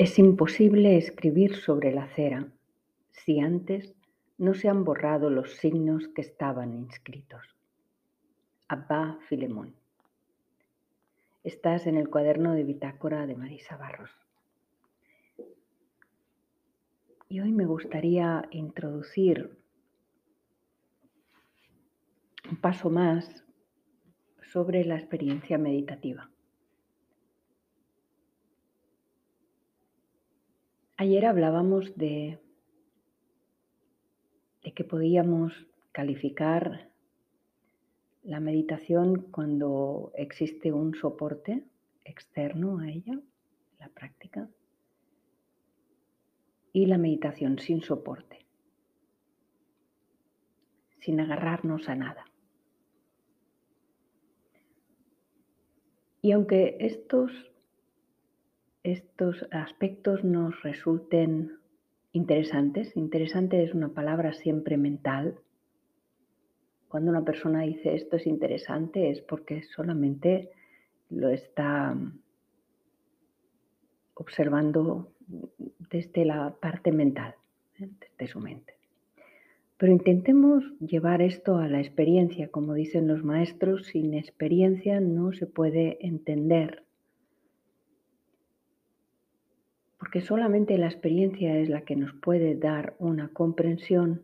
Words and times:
Es 0.00 0.18
imposible 0.18 0.96
escribir 0.96 1.56
sobre 1.56 1.92
la 1.92 2.06
cera 2.06 2.50
si 3.10 3.38
antes 3.38 3.94
no 4.38 4.54
se 4.54 4.70
han 4.70 4.82
borrado 4.82 5.28
los 5.28 5.56
signos 5.56 6.08
que 6.08 6.22
estaban 6.22 6.72
inscritos. 6.72 7.54
Abba 8.66 9.18
Filemón. 9.28 9.74
Estás 11.44 11.86
en 11.86 11.98
el 11.98 12.08
cuaderno 12.08 12.54
de 12.54 12.64
bitácora 12.64 13.26
de 13.26 13.36
Marisa 13.36 13.76
Barros. 13.76 14.10
Y 17.28 17.40
hoy 17.40 17.52
me 17.52 17.66
gustaría 17.66 18.48
introducir 18.52 19.54
un 22.50 22.56
paso 22.56 22.88
más 22.88 23.44
sobre 24.50 24.82
la 24.86 24.96
experiencia 24.96 25.58
meditativa. 25.58 26.30
Ayer 31.00 31.24
hablábamos 31.24 31.96
de, 31.96 32.38
de 34.62 34.72
que 34.74 34.84
podíamos 34.84 35.66
calificar 35.92 36.90
la 38.22 38.38
meditación 38.38 39.22
cuando 39.30 40.12
existe 40.14 40.72
un 40.72 40.94
soporte 40.94 41.64
externo 42.04 42.80
a 42.80 42.90
ella, 42.90 43.18
la 43.78 43.88
práctica, 43.88 44.50
y 46.74 46.84
la 46.84 46.98
meditación 46.98 47.58
sin 47.58 47.80
soporte, 47.80 48.44
sin 50.98 51.18
agarrarnos 51.18 51.88
a 51.88 51.94
nada. 51.94 52.26
Y 56.20 56.32
aunque 56.32 56.76
estos 56.78 57.32
estos 58.82 59.46
aspectos 59.50 60.24
nos 60.24 60.62
resulten 60.62 61.58
interesantes. 62.12 62.96
Interesante 62.96 63.62
es 63.62 63.74
una 63.74 63.90
palabra 63.90 64.32
siempre 64.32 64.76
mental. 64.76 65.36
Cuando 66.88 67.10
una 67.10 67.24
persona 67.24 67.62
dice 67.62 67.94
esto 67.94 68.16
es 68.16 68.26
interesante 68.26 69.10
es 69.10 69.20
porque 69.20 69.62
solamente 69.62 70.50
lo 71.10 71.28
está 71.28 71.96
observando 74.14 75.12
desde 75.90 76.24
la 76.24 76.54
parte 76.60 76.92
mental, 76.92 77.34
¿eh? 77.78 77.88
desde 78.00 78.32
su 78.32 78.40
mente. 78.40 78.74
Pero 79.76 79.92
intentemos 79.92 80.62
llevar 80.78 81.22
esto 81.22 81.56
a 81.56 81.68
la 81.68 81.80
experiencia. 81.80 82.48
Como 82.48 82.74
dicen 82.74 83.08
los 83.08 83.24
maestros, 83.24 83.86
sin 83.86 84.12
experiencia 84.12 85.00
no 85.00 85.32
se 85.32 85.46
puede 85.46 85.96
entender 86.06 86.84
porque 90.00 90.22
solamente 90.22 90.78
la 90.78 90.86
experiencia 90.86 91.58
es 91.58 91.68
la 91.68 91.82
que 91.82 91.94
nos 91.94 92.14
puede 92.14 92.54
dar 92.54 92.94
una 92.98 93.28
comprensión 93.28 94.22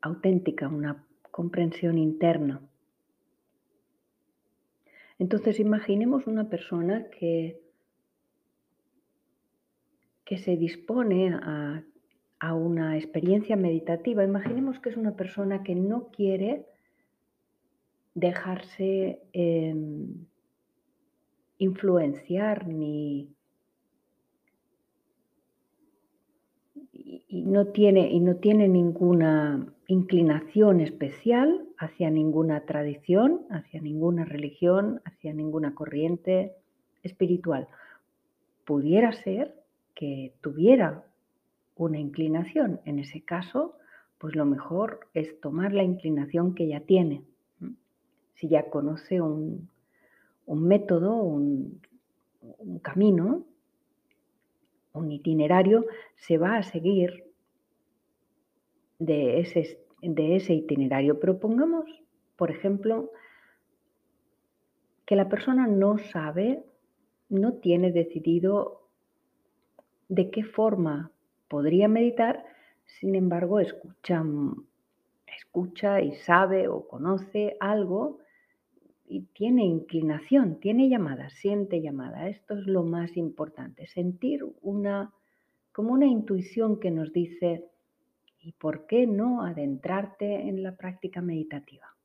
auténtica, 0.00 0.68
una 0.68 1.04
comprensión 1.30 1.98
interna. 1.98 2.62
Entonces 5.18 5.60
imaginemos 5.60 6.26
una 6.26 6.48
persona 6.48 7.10
que, 7.10 7.60
que 10.24 10.38
se 10.38 10.56
dispone 10.56 11.34
a, 11.34 11.84
una 12.54 12.96
experiencia 12.96 13.54
meditativa. 13.54 14.24
Imaginemos 14.24 14.80
que 14.80 14.88
es 14.88 14.96
una 14.96 15.14
persona 15.14 15.62
que 15.62 15.74
no 15.74 16.08
quiere 16.08 16.66
dejarse 18.14 19.22
em, 19.32 20.26
influenciar 21.58 22.66
ni, 22.66 23.28
y 27.42 27.44
no 27.44 27.66
tiene, 27.66 28.08
y 28.12 28.20
no 28.20 28.36
tiene 28.36 28.68
ninguna 28.68 29.66
inclinación 29.88 30.80
especial 30.80 31.66
hacia 31.76 32.08
ninguna 32.08 32.66
tradición, 32.66 33.42
hacia 33.50 33.80
ninguna 33.80 34.24
religión, 34.24 35.00
hacia 35.04 35.34
ninguna 35.34 35.74
corriente 35.74 36.54
espiritual. 37.02 37.66
Pudiera 38.64 39.12
ser 39.12 39.56
que 39.96 40.34
tuviera 40.40 41.04
una 41.74 41.98
inclinación. 41.98 42.80
En 42.84 43.00
ese 43.00 43.22
caso, 43.22 43.74
pues 44.18 44.36
lo 44.36 44.44
mejor 44.44 45.00
es 45.12 45.40
tomar 45.40 45.72
la 45.72 45.82
inclinación 45.82 46.54
que 46.54 46.68
ya 46.68 46.80
tiene. 46.80 47.24
Si 48.34 48.48
ya 48.48 48.70
conoce 48.70 49.20
un, 49.20 49.68
método, 50.46 51.16
un 51.16 51.80
camino, 52.82 53.44
un 54.92 55.10
itinerario, 55.10 55.86
se 56.14 56.38
va 56.38 56.56
a 56.56 56.62
seguir 56.62 57.31
de 59.04 59.40
ese, 59.40 59.78
de 60.00 60.36
ese 60.36 60.54
itinerario. 60.54 61.18
Pero 61.20 61.38
pongamos, 61.38 61.84
por 62.36 62.50
ejemplo, 62.50 63.10
que 65.06 65.16
la 65.16 65.28
persona 65.28 65.66
no 65.66 65.98
sabe, 65.98 66.64
no 67.28 67.54
tiene 67.54 67.92
decidido 67.92 68.88
de 70.08 70.30
qué 70.30 70.44
forma 70.44 71.10
podría 71.48 71.88
meditar, 71.88 72.44
sin 72.84 73.14
embargo, 73.14 73.60
escucha, 73.60 74.22
escucha 75.26 76.00
y 76.00 76.12
sabe 76.12 76.68
o 76.68 76.86
conoce 76.86 77.56
algo 77.60 78.18
y 79.06 79.22
tiene 79.34 79.64
inclinación, 79.64 80.60
tiene 80.60 80.88
llamada, 80.88 81.28
siente 81.30 81.80
llamada. 81.80 82.28
Esto 82.28 82.58
es 82.58 82.66
lo 82.66 82.82
más 82.82 83.16
importante, 83.16 83.86
sentir 83.86 84.44
una, 84.62 85.12
como 85.72 85.92
una 85.92 86.06
intuición 86.06 86.80
que 86.80 86.90
nos 86.90 87.12
dice, 87.12 87.66
¿y 88.42 88.52
por 88.52 88.86
qué 88.86 89.06
no 89.06 89.42
adentrarte 89.42 90.48
en 90.48 90.62
la 90.62 90.76
práctica 90.76 91.20
meditativa? 91.20 91.96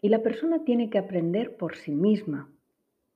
Y 0.00 0.08
la 0.08 0.22
persona 0.22 0.64
tiene 0.64 0.90
que 0.90 0.98
aprender 0.98 1.56
por 1.56 1.76
sí 1.76 1.94
misma. 1.94 2.50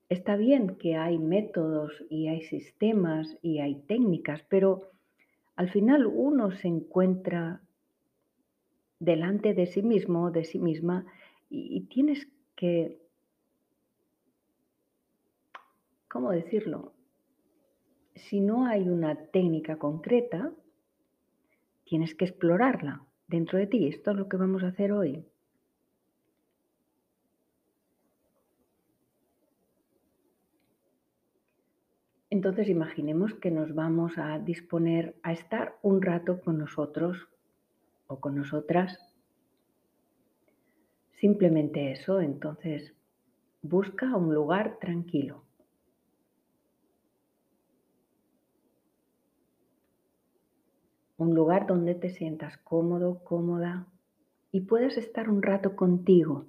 Está 0.08 0.36
bien 0.36 0.76
que 0.76 0.96
hay 0.96 1.18
métodos 1.18 1.92
y 2.08 2.28
hay 2.28 2.42
sistemas 2.42 3.36
y 3.42 3.60
hay 3.60 3.76
técnicas, 3.82 4.42
pero 4.48 4.90
al 5.54 5.70
final 5.70 6.06
uno 6.06 6.50
se 6.50 6.68
encuentra 6.68 7.60
delante 9.00 9.54
de 9.54 9.66
sí 9.66 9.82
mismo, 9.82 10.30
de 10.30 10.44
sí 10.44 10.58
misma, 10.58 11.04
y, 11.50 11.80
tienes 11.82 12.28
que, 12.56 12.98
¿cómo 16.08 16.30
decirlo? 16.30 16.92
Si 18.18 18.40
no 18.40 18.66
hay 18.66 18.88
una 18.88 19.14
técnica 19.16 19.76
concreta, 19.76 20.52
tienes 21.84 22.14
que 22.14 22.24
explorarla 22.24 23.04
dentro 23.28 23.58
de 23.58 23.66
ti. 23.66 23.86
Esto 23.86 24.10
es 24.10 24.16
lo 24.16 24.28
que 24.28 24.36
vamos 24.36 24.64
a 24.64 24.68
hacer 24.68 24.92
hoy. 24.92 25.24
Entonces 32.30 32.68
imaginemos 32.68 33.34
que 33.34 33.50
nos 33.50 33.74
vamos 33.74 34.18
a 34.18 34.38
disponer 34.38 35.16
a 35.22 35.32
estar 35.32 35.78
un 35.82 36.02
rato 36.02 36.40
con 36.40 36.58
nosotros 36.58 37.28
o 38.06 38.20
con 38.20 38.36
nosotras. 38.36 38.98
Simplemente 41.12 41.90
eso, 41.92 42.20
entonces 42.20 42.94
busca 43.62 44.14
un 44.14 44.34
lugar 44.34 44.78
tranquilo. 44.78 45.47
Un 51.18 51.34
lugar 51.34 51.66
donde 51.66 51.94
te 51.94 52.10
sientas 52.10 52.56
cómodo, 52.58 53.22
cómoda 53.24 53.86
y 54.50 54.62
puedas 54.62 54.96
estar 54.96 55.28
un 55.28 55.42
rato 55.42 55.76
contigo 55.76 56.46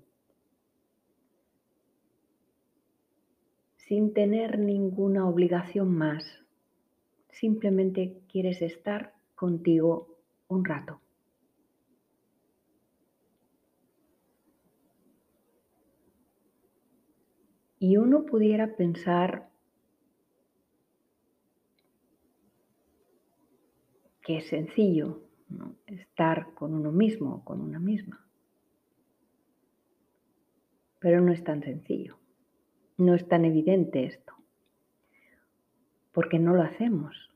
sin 3.89 4.13
tener 4.13 4.59
ninguna 4.59 5.27
obligación 5.27 5.97
más. 5.97 6.23
Simplemente 7.31 8.21
quieres 8.31 8.61
estar 8.61 9.15
contigo 9.33 10.15
un 10.47 10.63
rato. 10.63 11.01
Y 17.79 17.97
uno 17.97 18.27
pudiera 18.27 18.75
pensar 18.75 19.48
que 24.29 24.37
es 24.37 24.47
sencillo 24.49 25.23
estar 25.87 26.53
con 26.53 26.75
uno 26.75 26.91
mismo 26.91 27.33
o 27.33 27.43
con 27.43 27.61
una 27.61 27.79
misma. 27.79 28.29
Pero 30.99 31.19
no 31.19 31.31
es 31.31 31.43
tan 31.43 31.63
sencillo. 31.63 32.19
No 32.95 33.15
es 33.15 33.27
tan 33.27 33.43
evidente 33.43 34.05
esto. 34.05 34.33
Porque 36.11 36.37
no 36.37 36.53
lo 36.53 36.61
hacemos. 36.61 37.31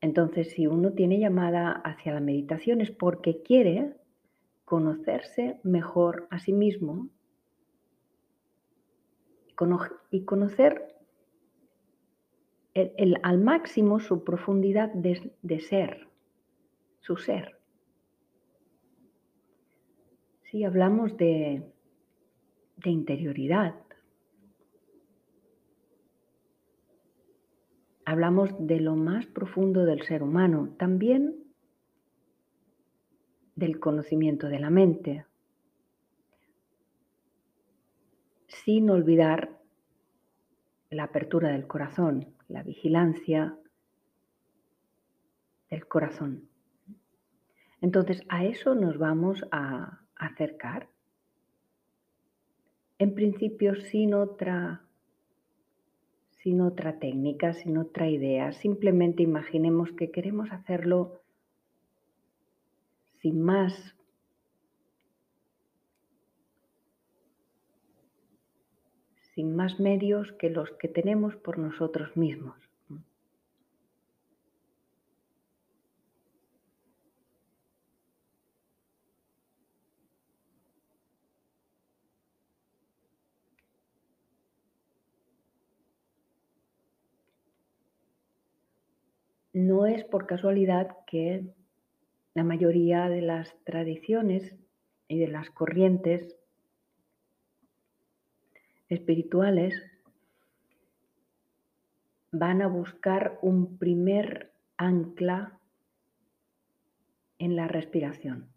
Entonces, 0.00 0.52
si 0.52 0.66
uno 0.66 0.94
tiene 0.94 1.18
llamada 1.18 1.72
hacia 1.72 2.14
la 2.14 2.20
meditación 2.20 2.80
es 2.80 2.90
porque 2.90 3.42
quiere 3.42 3.98
conocerse 4.64 5.60
mejor 5.62 6.26
a 6.30 6.38
sí 6.38 6.54
mismo 6.54 7.10
y 10.10 10.24
conocer 10.24 10.94
al 13.22 13.38
máximo 13.38 14.00
su 14.00 14.22
profundidad 14.22 14.92
de, 14.92 15.60
ser, 15.60 16.08
su 17.00 17.16
ser. 17.16 17.58
Si 20.50 20.64
hablamos 20.64 21.16
de, 21.16 21.62
de 22.76 22.90
interioridad, 22.90 23.74
hablamos 28.04 28.50
de 28.58 28.80
lo 28.80 28.94
más 28.94 29.26
profundo 29.26 29.84
del 29.84 30.02
ser 30.02 30.22
humano, 30.22 30.74
también 30.78 31.34
del 33.56 33.80
conocimiento 33.80 34.48
de 34.48 34.60
la 34.60 34.70
mente, 34.70 35.24
sin 38.66 38.90
olvidar 38.90 39.60
la 40.90 41.04
apertura 41.04 41.50
del 41.50 41.68
corazón, 41.68 42.34
la 42.48 42.64
vigilancia 42.64 43.56
del 45.70 45.86
corazón. 45.86 46.48
Entonces, 47.80 48.22
a 48.28 48.44
eso 48.44 48.74
nos 48.74 48.98
vamos 48.98 49.44
a 49.52 50.00
acercar. 50.16 50.88
En 52.98 53.14
principio, 53.14 53.76
sin 53.76 54.14
otra 54.14 54.82
sin 56.42 56.60
otra 56.60 56.98
técnica, 56.98 57.52
sin 57.54 57.78
otra 57.78 58.08
idea. 58.08 58.52
Simplemente 58.52 59.22
imaginemos 59.22 59.92
que 59.92 60.10
queremos 60.10 60.50
hacerlo 60.50 61.20
sin 63.20 63.42
más. 63.42 63.95
Sin 69.36 69.54
más 69.54 69.78
medios 69.78 70.32
que 70.32 70.48
los 70.48 70.70
que 70.78 70.88
tenemos 70.88 71.36
por 71.36 71.58
nosotros 71.58 72.16
mismos. 72.16 72.56
No 89.52 89.84
es 89.84 90.02
por 90.04 90.26
casualidad 90.26 90.96
que 91.06 91.44
la 92.32 92.42
mayoría 92.42 93.10
de 93.10 93.20
las 93.20 93.54
tradiciones 93.64 94.54
y 95.08 95.18
de 95.18 95.28
las 95.28 95.50
corrientes 95.50 96.36
espirituales 98.88 99.74
van 102.32 102.62
a 102.62 102.68
buscar 102.68 103.38
un 103.42 103.78
primer 103.78 104.52
ancla 104.76 105.58
en 107.38 107.56
la 107.56 107.68
respiración. 107.68 108.48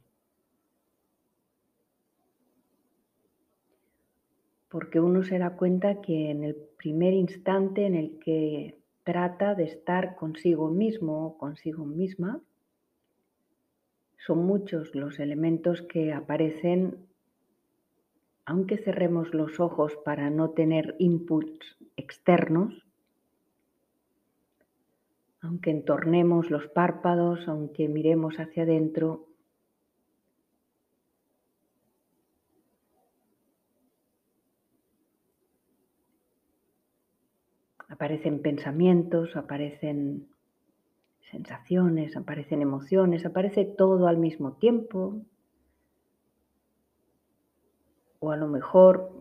Porque 4.70 5.00
uno 5.00 5.24
se 5.24 5.40
da 5.40 5.56
cuenta 5.56 6.02
que 6.02 6.30
en 6.30 6.44
el 6.44 6.56
primer 6.56 7.14
instante 7.14 7.86
en 7.86 7.96
el 7.96 8.20
que 8.20 8.80
trata 9.04 9.56
de 9.56 9.64
estar 9.64 10.16
consigo 10.16 10.70
mismo 10.70 11.26
o 11.26 11.38
consigo 11.38 11.84
misma. 11.84 12.42
Son 14.18 14.46
muchos 14.46 14.94
los 14.94 15.20
elementos 15.20 15.82
que 15.82 16.14
aparecen, 16.14 17.09
aunque 18.50 18.80
cerremos 18.80 19.32
los 19.36 19.60
ojos 19.60 19.96
para 20.04 20.32
no 20.32 20.50
tener 20.50 20.96
inputs 20.98 21.78
externos, 21.96 22.74
aunque 25.40 25.70
entornemos 25.70 26.50
los 26.50 26.68
párpados, 26.70 27.48
aunque 27.48 27.88
miremos 27.88 28.40
hacia 28.40 28.64
adentro, 28.64 29.28
aparecen 37.88 38.42
pensamientos, 38.42 39.36
aparecen 39.36 40.28
sensaciones, 41.30 42.18
aparecen 42.18 42.64
emociones, 42.64 43.28
aparece 43.28 43.66
todo 43.66 44.08
al 44.08 44.18
mismo 44.18 44.54
tiempo. 44.54 45.22
O 48.20 48.32
a 48.32 48.38
lo 48.38 48.48
mejor 48.48 49.20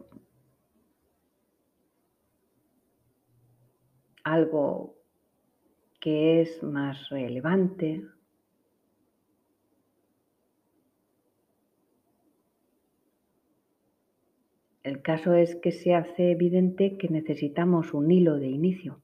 algo 4.25 4.95
que 6.00 6.43
es 6.43 6.62
más 6.62 7.09
relevante. 7.09 8.05
El 14.83 15.03
caso 15.03 15.35
es 15.35 15.56
que 15.56 15.73
se 15.73 15.94
hace 15.94 16.31
evidente 16.31 16.97
que 16.97 17.09
necesitamos 17.09 17.93
un 17.94 18.11
hilo 18.11 18.39
de 18.39 18.49
inicio. 18.49 19.01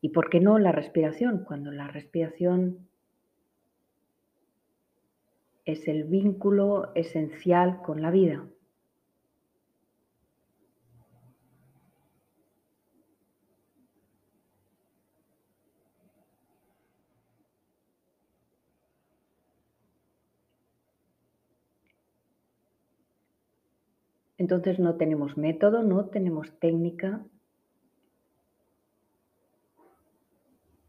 ¿Y 0.00 0.10
por 0.10 0.30
qué 0.30 0.40
no 0.40 0.58
la 0.58 0.72
respiración? 0.72 1.44
Cuando 1.44 1.70
la 1.70 1.88
respiración 1.88 2.88
es 5.64 5.86
el 5.88 6.04
vínculo 6.04 6.92
esencial 6.94 7.82
con 7.82 8.02
la 8.02 8.10
vida. 8.10 8.44
Entonces 24.42 24.80
no 24.80 24.96
tenemos 24.96 25.36
método, 25.36 25.84
no 25.84 26.06
tenemos 26.06 26.50
técnica. 26.58 27.24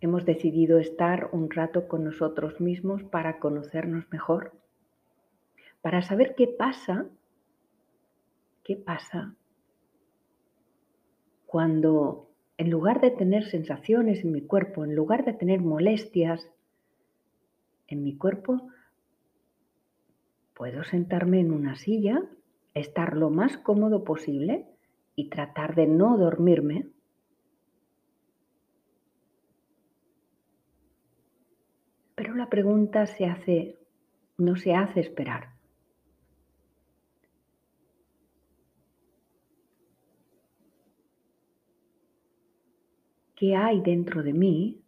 Hemos 0.02 0.26
decidido 0.26 0.80
estar 0.80 1.30
un 1.34 1.52
rato 1.52 1.88
con 1.88 2.04
nosotros 2.04 2.60
mismos 2.60 3.04
para 3.04 3.38
conocernos 3.38 4.12
mejor, 4.12 4.63
para 5.84 6.02
saber 6.02 6.34
qué 6.36 6.48
pasa, 6.48 7.06
qué 8.64 8.78
pasa 8.78 9.36
cuando 11.46 12.32
en 12.58 12.72
lugar 12.72 13.02
de 13.02 13.12
tener 13.12 13.44
sensaciones 13.44 14.24
en 14.24 14.32
mi 14.32 14.42
cuerpo, 14.42 14.86
en 14.86 14.96
lugar 14.96 15.26
de 15.26 15.34
tener 15.34 15.60
molestias 15.60 16.50
en 17.88 18.04
mi 18.04 18.18
cuerpo, 18.18 18.70
puedo 20.56 20.84
sentarme 20.86 21.42
en 21.42 21.52
una 21.52 21.76
silla 21.76 22.24
estar 22.74 23.18
lo 23.18 23.30
más 23.30 23.58
cómodo 23.58 24.06
posible 24.06 24.66
y 25.16 25.30
tratar 25.30 25.76
de 25.76 25.86
no 25.86 26.18
dormirme. 26.18 26.88
Pero 32.16 32.36
la 32.36 32.50
pregunta 32.50 33.06
se 33.06 33.26
hace, 33.26 33.78
no 34.38 34.56
se 34.56 34.74
hace 34.74 35.02
esperar. 35.02 35.53
¿Qué 43.44 43.58
hay 43.58 43.82
dentro 43.82 44.24
de 44.24 44.32
mí 44.32 44.86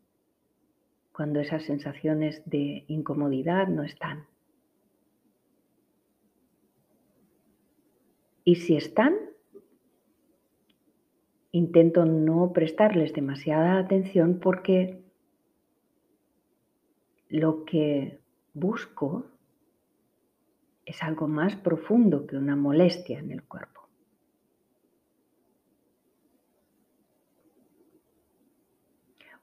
cuando 1.11 1.41
esas 1.41 1.63
sensaciones 1.63 2.41
de 2.45 2.85
incomodidad 2.87 3.67
no 3.67 3.83
están? 3.83 4.27
Y 8.45 8.55
si 8.55 8.77
están, 8.77 9.17
intento 11.51 12.05
no 12.05 12.53
prestarles 12.53 13.11
demasiada 13.11 13.77
atención 13.77 14.39
porque 14.39 15.03
lo 17.27 17.65
que 17.65 18.21
busco 18.53 19.25
es 20.85 21.03
algo 21.03 21.27
más 21.27 21.57
profundo 21.57 22.25
que 22.25 22.37
una 22.37 22.55
molestia 22.55 23.19
en 23.19 23.31
el 23.31 23.43
cuerpo. 23.43 23.84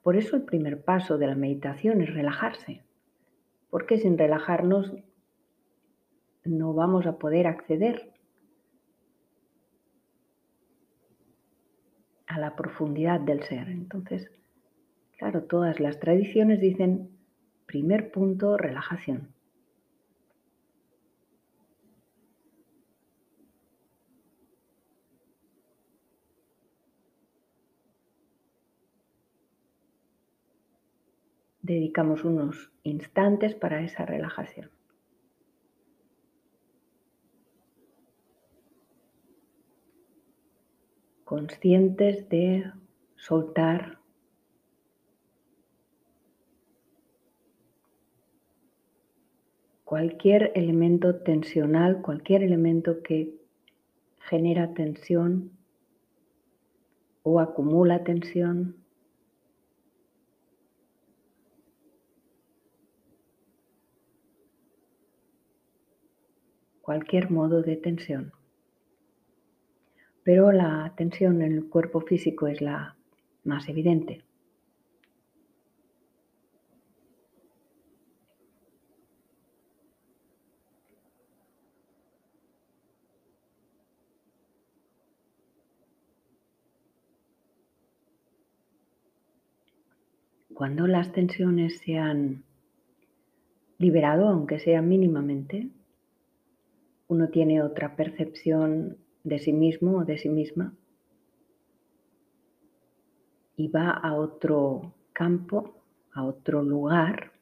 Por 0.02 0.16
eso 0.16 0.37
el 0.37 0.42
primer 0.42 0.82
paso 0.85 1.16
de 1.16 1.28
la 1.28 1.37
meditación 1.37 2.00
es 2.00 2.12
relajarse, 2.12 2.82
porque 3.71 3.99
sin 3.99 4.18
relajarnos 4.18 4.92
no 6.44 6.75
vamos 6.75 7.06
a 7.06 7.18
poder 7.18 7.47
acceder 7.47 8.12
a 12.26 12.38
la 12.38 12.56
profundidad 12.56 13.21
del 13.21 13.42
ser. 13.44 13.68
Entonces, 13.68 14.30
claro, 15.18 15.44
todas 15.44 15.78
las 15.78 16.00
tradiciones 16.00 16.61
dicen, 16.61 17.11
primer 17.66 18.11
punto, 18.11 18.56
relajación. 18.56 19.31
Dedicamos 31.62 32.25
unos 32.25 32.73
instantes 32.83 33.54
para 33.54 33.83
esa 33.83 34.04
relajación. 34.04 34.71
Conscientes 41.25 42.28
de 42.28 42.71
soltar 43.16 44.02
cualquier 49.85 50.52
elemento 50.54 51.16
tensional, 51.16 52.02
cualquier 52.02 52.42
elemento 52.42 53.02
que 53.02 53.35
genera 54.21 54.75
tensión 54.75 55.52
o 57.23 57.40
acumula 57.40 58.02
tensión. 58.02 58.81
Cualquier 66.92 67.30
modo 67.30 67.62
de 67.62 67.76
tensión. 67.76 68.32
Pero 70.25 70.52
la 70.52 70.92
tensión 70.94 71.40
en 71.40 71.52
el 71.52 71.70
cuerpo 71.70 72.02
físico 72.02 72.49
es 72.49 72.61
la 72.61 72.96
más 73.44 73.66
evidente. 73.70 74.22
Cuando 90.52 90.87
las 90.87 91.11
tensiones 91.12 91.78
se 91.78 91.96
han 91.96 92.44
liberado, 93.78 94.28
aunque 94.28 94.58
sea 94.58 94.82
mínimamente, 94.82 95.70
uno 97.12 97.28
tiene 97.28 97.62
otra 97.62 97.95
percepción 97.95 98.97
de 99.23 99.38
sí 99.38 99.52
mismo 99.52 99.99
o 99.99 100.04
de 100.07 100.16
sí 100.16 100.31
misma 100.31 100.75
y 103.54 103.69
va 103.69 103.90
a 103.90 104.14
otro 104.14 104.95
campo, 105.12 105.75
a 106.14 106.25
otro 106.25 106.62
lugar. 106.62 107.33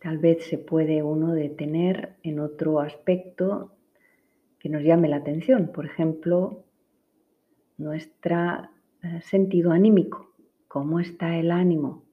Tal 0.00 0.16
vez 0.16 0.46
se 0.46 0.56
puede 0.56 1.02
uno 1.02 1.34
detener 1.34 2.16
en 2.22 2.40
otro 2.40 2.80
aspecto 2.80 3.72
que 4.58 4.70
nos 4.70 4.82
llame 4.82 5.08
la 5.08 5.16
atención. 5.16 5.72
Por 5.74 5.84
ejemplo, 5.84 6.64
nuestro 7.76 8.70
eh, 9.02 9.20
sentido 9.22 9.72
anímico, 9.72 10.32
cómo 10.68 11.00
está 11.00 11.36
el 11.36 11.50
ánimo. 11.50 12.05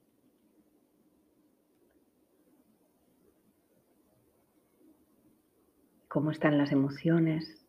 Cómo 6.14 6.30
están 6.30 6.58
las 6.58 6.70
emociones, 6.70 7.66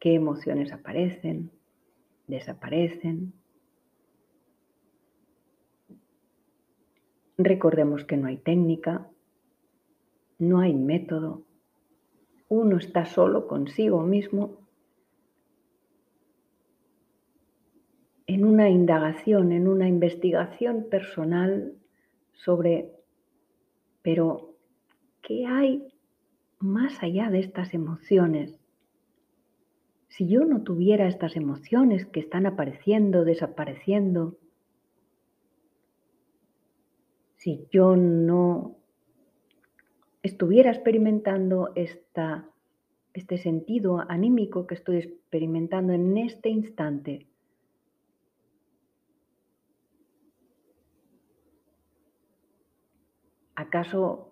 qué 0.00 0.12
emociones 0.12 0.70
aparecen, 0.70 1.50
desaparecen. 2.26 3.32
Recordemos 7.38 8.04
que 8.04 8.18
no 8.18 8.26
hay 8.26 8.36
técnica, 8.36 9.08
no 10.38 10.60
hay 10.60 10.74
método, 10.74 11.46
uno 12.50 12.76
está 12.76 13.06
solo 13.06 13.46
consigo 13.46 14.02
mismo 14.02 14.58
en 18.26 18.44
una 18.44 18.68
indagación, 18.68 19.52
en 19.52 19.66
una 19.66 19.88
investigación 19.88 20.86
personal 20.90 21.72
sobre, 22.34 22.92
pero, 24.02 24.54
¿qué 25.22 25.46
hay 25.46 25.89
más 26.60 27.02
allá 27.02 27.30
de 27.30 27.40
estas 27.40 27.74
emociones? 27.74 28.58
Si 30.08 30.28
yo 30.28 30.44
no 30.44 30.62
tuviera 30.62 31.08
estas 31.08 31.36
emociones 31.36 32.06
que 32.06 32.20
están 32.20 32.46
apareciendo, 32.46 33.24
desapareciendo, 33.24 34.36
si 37.36 37.66
yo 37.70 37.96
no 37.96 38.76
estuviera 40.22 40.70
experimentando 40.70 41.72
esta, 41.74 42.48
este 43.14 43.38
sentido 43.38 44.04
anímico 44.08 44.66
que 44.66 44.74
estoy 44.74 44.98
experimentando 44.98 45.92
en 45.92 46.16
este 46.18 46.50
instante, 46.50 47.26
¿Acaso 53.60 54.29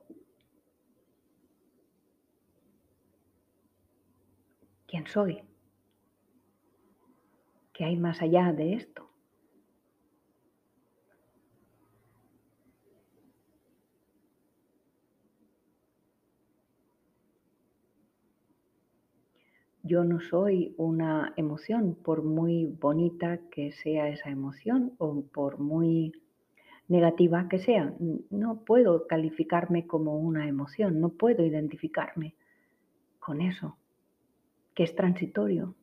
quién 4.89 5.07
soy? 5.07 5.43
¿Qué 7.73 7.85
hay 7.85 7.97
más 7.97 8.21
allá 8.23 8.53
de 8.53 8.73
esto? 8.73 9.09
Yo 19.85 20.05
no 20.05 20.21
soy 20.21 20.75
una 20.77 21.33
emoción, 21.37 21.95
por 21.95 22.23
muy 22.23 22.67
bonita 22.67 23.39
que 23.51 23.73
sea 23.73 24.09
esa 24.09 24.29
emoción 24.29 24.95
o 24.99 25.23
por 25.23 25.59
muy 25.61 26.13
negativa 26.89 27.49
que 27.49 27.59
sea. 27.59 27.95
No 28.31 28.65
puedo 28.65 29.07
calificarme 29.07 29.87
como 29.87 30.19
una 30.19 30.49
emoción, 30.49 31.01
no 31.01 31.11
puedo 31.11 31.45
identificarme 31.45 32.35
con 33.19 33.41
eso, 33.41 33.79
que 34.79 34.85
es 34.85 34.95
transitorio. 34.95 35.75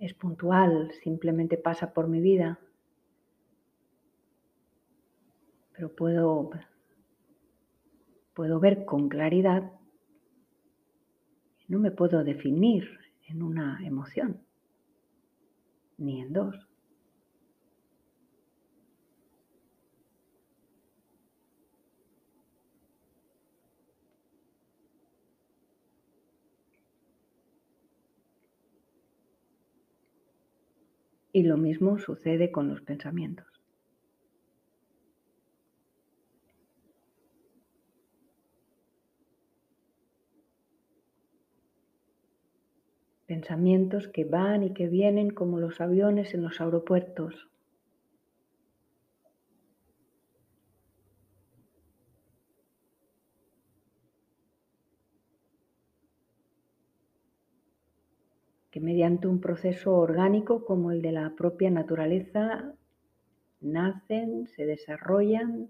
Es 0.00 0.12
puntual, 0.14 0.90
simplemente 1.04 1.56
pasa 1.56 1.94
por 1.94 2.08
mi 2.08 2.20
vida, 2.20 2.58
pero 5.72 5.94
puedo, 5.94 6.50
puedo 8.34 8.58
ver 8.58 8.84
con 8.84 9.08
claridad, 9.08 9.70
no 11.68 11.78
me 11.78 11.92
puedo 11.92 12.24
definir 12.24 13.03
en 13.26 13.42
una 13.42 13.78
emoción, 13.84 14.40
ni 15.98 16.20
en 16.20 16.32
dos. 16.32 16.68
Y 31.32 31.42
lo 31.42 31.56
mismo 31.56 31.98
sucede 31.98 32.52
con 32.52 32.68
los 32.68 32.80
pensamientos. 32.82 33.53
Pensamientos 43.26 44.08
que 44.08 44.24
van 44.24 44.62
y 44.62 44.74
que 44.74 44.88
vienen 44.88 45.30
como 45.30 45.58
los 45.58 45.80
aviones 45.80 46.34
en 46.34 46.42
los 46.42 46.60
aeropuertos. 46.60 47.48
que 58.70 58.80
mediante 58.80 59.28
un 59.28 59.40
proceso 59.40 59.94
orgánico 59.94 60.64
como 60.64 60.90
el 60.90 61.00
de 61.00 61.12
la 61.12 61.36
propia 61.36 61.70
naturaleza 61.70 62.74
nacen, 63.60 64.48
se 64.48 64.66
desarrollan 64.66 65.68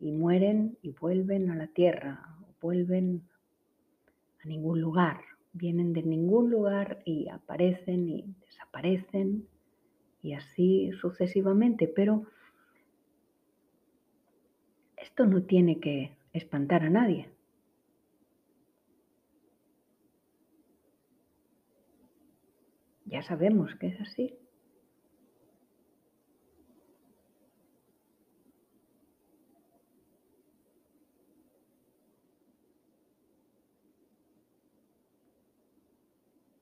y 0.00 0.10
mueren 0.10 0.76
y 0.82 0.90
vuelven 0.90 1.52
a 1.52 1.54
la 1.54 1.68
tierra, 1.68 2.34
vuelven 2.60 3.22
a 4.42 4.48
ningún 4.48 4.80
lugar 4.80 5.29
vienen 5.52 5.92
de 5.92 6.02
ningún 6.02 6.50
lugar 6.50 7.02
y 7.04 7.28
aparecen 7.28 8.08
y 8.08 8.34
desaparecen 8.46 9.46
y 10.22 10.34
así 10.34 10.90
sucesivamente, 11.00 11.88
pero 11.88 12.26
esto 14.96 15.26
no 15.26 15.42
tiene 15.42 15.80
que 15.80 16.16
espantar 16.32 16.82
a 16.82 16.90
nadie. 16.90 17.28
Ya 23.06 23.22
sabemos 23.22 23.74
que 23.76 23.88
es 23.88 24.00
así. 24.00 24.38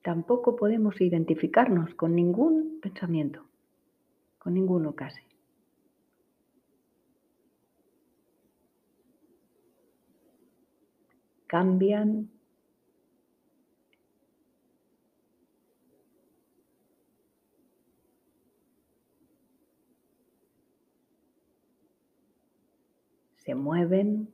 Tampoco 0.09 0.55
podemos 0.55 0.99
identificarnos 1.01 1.93
con 1.93 2.15
ningún 2.15 2.79
pensamiento, 2.81 3.45
con 4.39 4.55
ninguno 4.55 4.95
casi. 4.95 5.21
Cambian 11.45 12.31
se 23.35 23.53
mueven, 23.53 24.33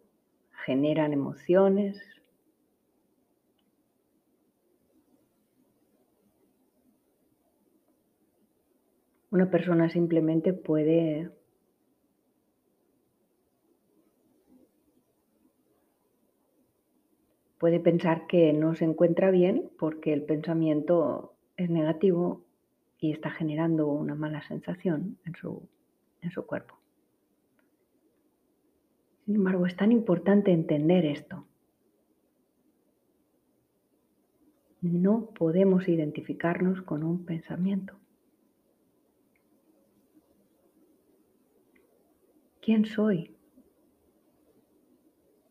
generan 0.66 1.12
emociones. 1.12 2.15
Una 9.36 9.52
persona 9.52 9.90
simplemente 9.90 10.54
puede 10.54 11.30
puede 17.58 17.82
pensar 17.82 18.28
que 18.28 18.54
no 18.54 18.76
se 18.76 18.86
encuentra 18.86 19.32
bien 19.32 19.70
porque 19.78 20.14
el 20.14 20.24
pensamiento 20.24 21.34
es 21.58 21.70
negativo 21.70 22.46
y 22.98 23.12
está 23.12 23.30
generando 23.30 23.90
una 23.90 24.16
mala 24.16 24.42
sensación 24.48 25.18
en 25.26 25.36
su, 25.36 25.68
en 26.22 26.32
su 26.32 26.46
cuerpo. 26.46 26.78
Sin 29.26 29.36
embargo, 29.36 29.66
es 29.66 29.76
tan 29.76 29.92
importante 29.92 30.54
entender 30.54 31.04
esto. 31.04 31.46
No 34.80 35.32
podemos 35.38 35.90
identificarnos 35.90 36.82
con 36.84 37.04
un 37.04 37.26
pensamiento. 37.26 37.98
¿Quién 42.66 42.88
soy? 42.88 43.30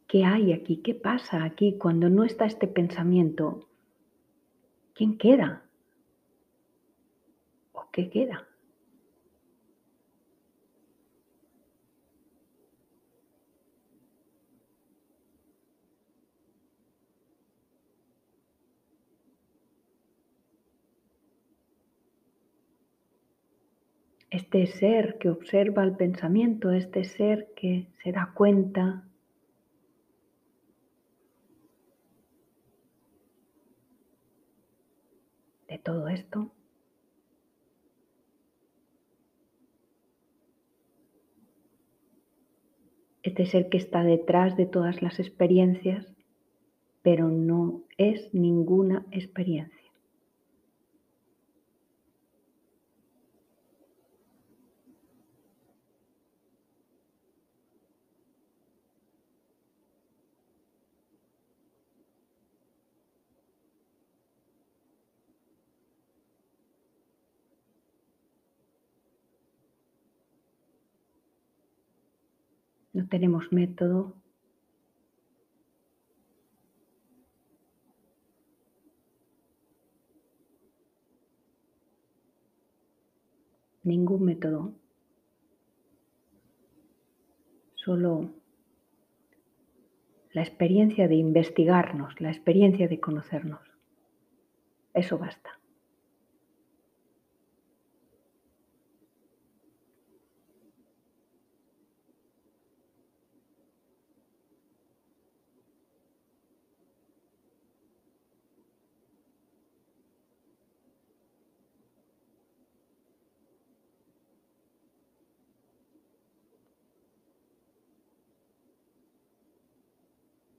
¿Qué 0.09 0.25
hay 0.25 0.53
aquí? 0.53 0.79
¿Qué 0.79 0.97
pasa 0.97 1.45
aquí 1.45 1.79
cuando 1.79 2.09
no 2.09 2.25
está 2.25 2.45
este 2.45 2.67
pensamiento? 2.67 3.69
¿Quién 4.95 5.17
queda? 5.17 5.63
¿O 7.71 7.89
qué 7.93 8.11
queda? 8.11 8.49
Este 24.35 24.67
ser 24.67 25.17
que 25.19 25.31
observa 25.31 25.85
el 25.85 25.95
pensamiento, 25.97 26.73
este 26.73 27.05
ser 27.05 27.53
que 27.55 27.87
se 28.03 28.11
da 28.11 28.33
cuenta 28.35 29.05
de 35.69 35.79
todo 35.79 36.09
esto. 36.09 36.51
Este 43.23 43.47
ser 43.47 43.69
que 43.69 43.79
está 43.79 44.03
detrás 44.03 44.57
de 44.57 44.67
todas 44.67 45.01
las 45.01 45.21
experiencias, 45.21 46.13
pero 47.03 47.29
no 47.29 47.85
es 47.99 48.35
ninguna 48.35 49.07
experiencia. 49.13 49.84
No 72.95 73.09
tenemos 73.09 73.53
método. 73.53 74.15
Ningún 83.83 84.25
método. 84.25 84.73
Solo 87.75 88.31
la 90.33 90.43
experiencia 90.43 91.07
de 91.07 91.17
investigarnos, 91.17 92.19
la 92.21 92.31
experiencia 92.31 92.89
de 92.89 93.01
conocernos. 93.01 93.61
Eso 94.95 95.19
basta. 95.19 95.59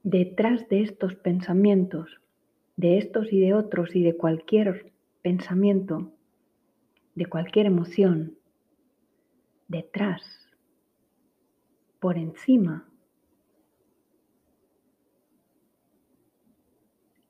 Detrás 0.06 0.70
de 0.70 0.84
estos 0.84 1.16
pensamientos, 1.16 2.22
de 2.78 3.00
estos 3.00 3.34
y 3.34 3.40
de 3.40 3.56
otros 3.56 3.96
y 3.96 4.04
de 4.04 4.16
cualquier 4.16 4.94
pensamiento, 5.24 6.14
de 7.16 7.26
cualquier 7.26 7.66
emoción, 7.66 8.38
detrás, 9.68 10.22
por 12.00 12.20
encima, 12.20 12.88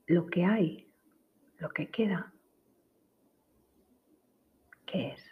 lo 0.07 0.27
que 0.27 0.43
hay, 0.43 0.91
lo 1.59 1.69
que 1.69 1.89
queda, 1.89 2.33
¿qué 4.85 5.13
es? 5.13 5.24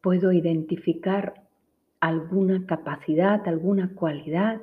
Puedo 0.00 0.32
identificar 0.32 1.48
alguna 2.00 2.66
capacidad, 2.66 3.46
alguna 3.48 3.94
cualidad. 3.94 4.60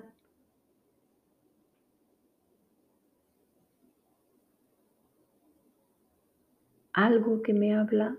Algo 6.94 7.42
que 7.42 7.54
me 7.54 7.76
habla 7.76 8.18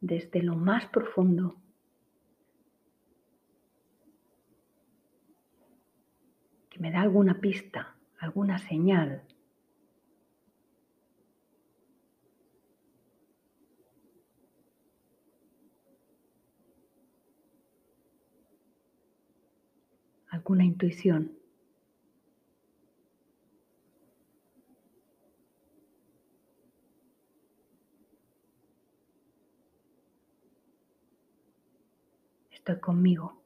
desde 0.00 0.42
lo 0.42 0.56
más 0.56 0.86
profundo. 0.86 1.56
Que 6.70 6.78
me 6.78 6.90
da 6.90 7.02
alguna 7.02 7.40
pista, 7.40 7.94
alguna 8.18 8.58
señal. 8.58 9.22
Alguna 20.36 20.64
intuición. 20.64 21.32
Estoy 32.50 32.80
conmigo. 32.80 33.42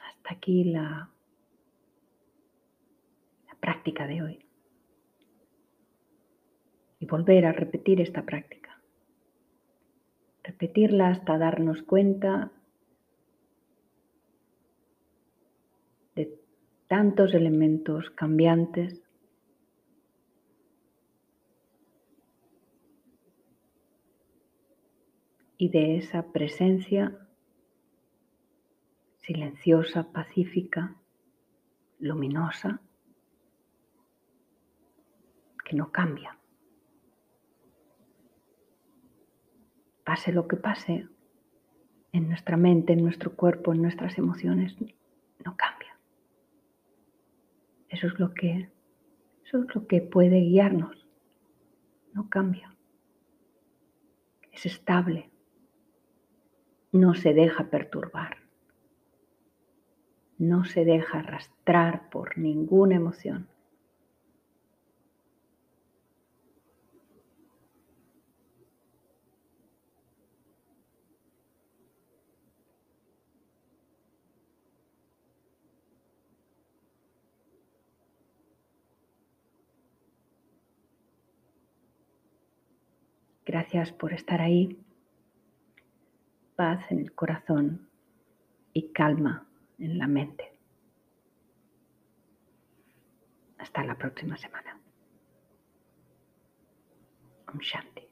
Hasta 0.00 0.34
aquí 0.34 0.64
la 0.64 1.10
práctica 3.68 4.06
de 4.06 4.22
hoy. 4.22 4.46
Y 7.00 7.04
volver 7.04 7.44
a 7.44 7.52
repetir 7.52 8.00
esta 8.00 8.24
práctica. 8.24 8.80
Repetirla 10.42 11.08
hasta 11.08 11.36
darnos 11.36 11.82
cuenta 11.82 12.50
de 16.14 16.40
tantos 16.86 17.34
elementos 17.34 18.08
cambiantes. 18.08 19.02
Y 25.58 25.68
de 25.68 25.98
esa 25.98 26.32
presencia 26.32 27.18
silenciosa, 29.18 30.10
pacífica, 30.10 30.96
luminosa, 31.98 32.80
que 35.68 35.76
no 35.76 35.92
cambia. 35.92 36.38
Pase 40.02 40.32
lo 40.32 40.48
que 40.48 40.56
pase 40.56 41.06
en 42.12 42.28
nuestra 42.28 42.56
mente, 42.56 42.94
en 42.94 43.02
nuestro 43.02 43.36
cuerpo, 43.36 43.74
en 43.74 43.82
nuestras 43.82 44.16
emociones, 44.16 44.74
no 45.44 45.56
cambia. 45.56 45.98
Eso 47.90 48.06
es 48.06 48.18
lo 48.18 48.32
que, 48.32 48.70
eso 49.44 49.58
es 49.58 49.74
lo 49.74 49.86
que 49.86 50.00
puede 50.00 50.40
guiarnos. 50.40 51.06
No 52.14 52.30
cambia. 52.30 52.74
Es 54.50 54.64
estable. 54.64 55.30
No 56.92 57.14
se 57.14 57.34
deja 57.34 57.68
perturbar. 57.68 58.38
No 60.38 60.64
se 60.64 60.86
deja 60.86 61.18
arrastrar 61.18 62.08
por 62.08 62.38
ninguna 62.38 62.96
emoción. 62.96 63.48
Gracias 83.70 83.94
por 83.98 84.14
estar 84.14 84.40
ahí. 84.40 84.78
Paz 86.56 86.90
en 86.90 87.00
el 87.00 87.12
corazón 87.12 87.86
y 88.72 88.92
calma 88.92 89.46
en 89.78 89.98
la 89.98 90.06
mente. 90.06 90.58
Hasta 93.58 93.84
la 93.84 93.94
próxima 93.94 94.38
semana. 94.38 94.80
Om 97.52 97.58
Shanti. 97.60 98.07